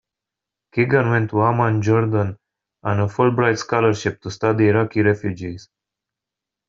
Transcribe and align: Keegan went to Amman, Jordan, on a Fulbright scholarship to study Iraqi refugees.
Keegan 0.73 1.11
went 1.11 1.29
to 1.29 1.41
Amman, 1.43 1.83
Jordan, 1.83 2.35
on 2.81 3.01
a 3.01 3.07
Fulbright 3.07 3.59
scholarship 3.59 4.19
to 4.23 4.31
study 4.31 4.65
Iraqi 4.67 5.03
refugees. 5.03 5.69